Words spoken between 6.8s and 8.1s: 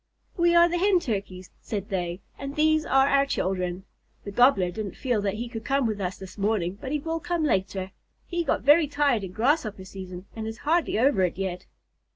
but he will come later.